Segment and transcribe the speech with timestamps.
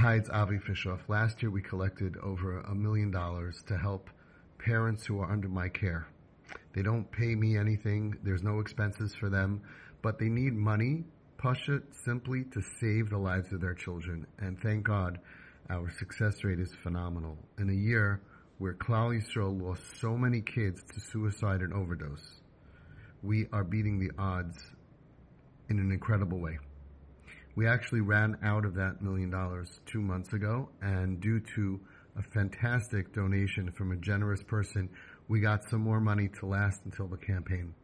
[0.00, 1.00] Hi, it's Avi Fishoff.
[1.08, 4.08] Last year we collected over a million dollars to help
[4.58, 6.06] parents who are under my care.
[6.72, 8.16] They don't pay me anything.
[8.22, 9.60] There's no expenses for them,
[10.00, 11.04] but they need money,
[11.36, 14.26] Pasha, simply to save the lives of their children.
[14.38, 15.18] And thank God
[15.68, 17.36] our success rate is phenomenal.
[17.58, 18.22] In a year
[18.56, 22.40] where Klal Yisrael lost so many kids to suicide and overdose,
[23.22, 24.56] we are beating the odds
[25.68, 26.58] in an incredible way.
[27.56, 31.80] We actually ran out of that million dollars two months ago, and due to
[32.16, 34.88] a fantastic donation from a generous person,
[35.28, 37.74] we got some more money to last until the campaign.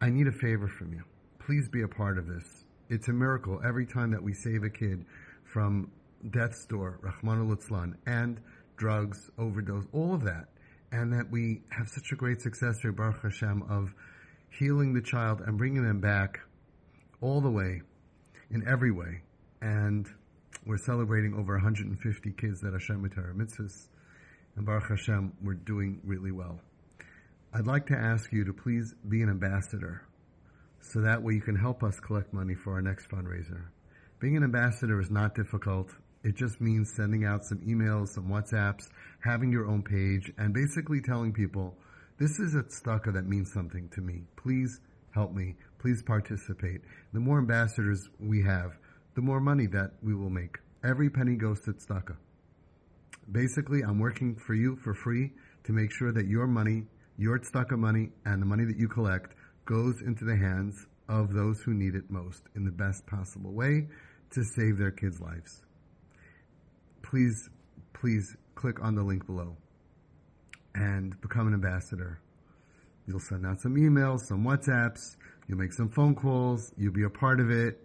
[0.00, 1.02] I need a favor from you.
[1.38, 2.64] Please be a part of this.
[2.88, 5.04] It's a miracle every time that we save a kid
[5.44, 5.90] from
[6.30, 8.40] death's door, Rahman al and
[8.76, 10.48] drugs, overdose, all of that.
[10.92, 13.94] And that we have such a great success here, Baruch Hashem, of
[14.50, 16.40] healing the child and bringing them back
[17.20, 17.82] all the way
[18.50, 19.22] in every way.
[19.60, 20.06] And
[20.66, 23.88] we're celebrating over 150 kids that Hashem with Torah mitzvahs.
[24.56, 26.60] And Baruch Hashem, we're doing really well.
[27.52, 30.02] I'd like to ask you to please be an ambassador
[30.80, 33.64] so that way you can help us collect money for our next fundraiser.
[34.18, 35.90] Being an ambassador is not difficult.
[36.22, 38.88] It just means sending out some emails, some WhatsApps,
[39.20, 41.74] having your own page, and basically telling people,
[42.18, 44.24] this is a tzedakah that means something to me.
[44.36, 44.80] Please
[45.12, 45.56] help me.
[45.80, 46.82] Please participate.
[47.14, 48.72] The more ambassadors we have,
[49.14, 50.58] the more money that we will make.
[50.84, 52.16] Every penny goes to tzedakah.
[53.32, 55.32] Basically, I'm working for you for free
[55.64, 56.84] to make sure that your money,
[57.16, 61.62] your tzedakah money, and the money that you collect goes into the hands of those
[61.62, 63.88] who need it most in the best possible way
[64.32, 65.62] to save their kids' lives.
[67.02, 67.48] Please,
[67.94, 69.56] please click on the link below
[70.74, 72.20] and become an ambassador.
[73.06, 75.16] You'll send out some emails, some WhatsApps,
[75.50, 77.76] you'll make some phone calls, you'll be a part of it.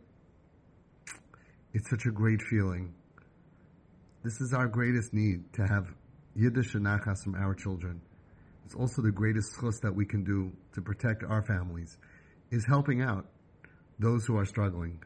[1.73, 2.94] It's such a great feeling.
[4.23, 5.88] This is our greatest need to have
[6.35, 8.02] Yiddish and Nachas from our children.
[8.66, 11.97] It's also the greatest zchus that we can do to protect our families,
[12.51, 13.25] is helping out
[13.97, 15.01] those who are struggling.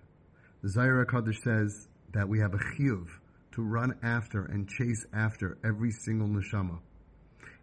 [0.62, 3.08] The Zohar HaKadosh says that we have a chiyuv
[3.54, 6.80] to run after and chase after every single neshama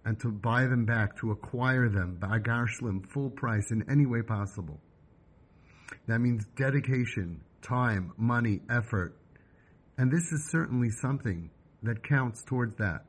[0.06, 4.22] and to buy them back, to acquire them, ba'agar shlim, full price in any way
[4.22, 4.80] possible.
[6.06, 9.16] That means dedication, time, money, effort.
[9.98, 11.50] And this is certainly something
[11.82, 13.04] that counts towards that.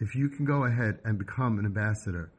[0.00, 2.32] If you can go ahead and become an ambassador,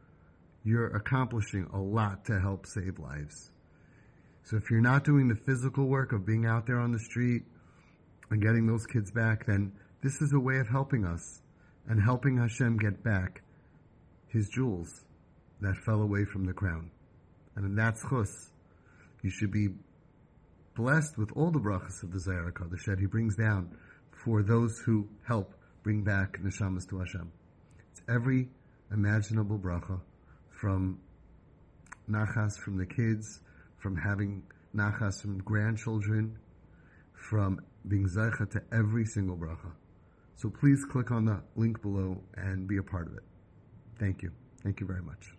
[0.63, 3.51] you're accomplishing a lot to help save lives.
[4.43, 7.43] So if you're not doing the physical work of being out there on the street
[8.29, 11.41] and getting those kids back, then this is a way of helping us
[11.87, 13.41] and helping Hashem get back
[14.27, 15.03] his jewels
[15.61, 16.91] that fell away from the crown.
[17.55, 18.49] And in that zchus,
[19.21, 19.69] you should be
[20.75, 23.69] blessed with all the brachas of the Zohar HaKadosh that he brings down
[24.11, 25.53] for those who help
[25.83, 27.31] bring back neshamas to Hashem.
[27.91, 28.49] It's every
[28.91, 29.99] imaginable bracha
[30.49, 30.99] from
[32.09, 33.41] nachas from the kids,
[33.77, 34.43] from having
[34.75, 36.37] nachas from grandchildren,
[37.13, 39.71] from being zeicha to every single bracha.
[40.35, 43.23] So please click on the link below and be a part of it.
[43.99, 44.31] Thank you.
[44.63, 45.38] Thank you very much.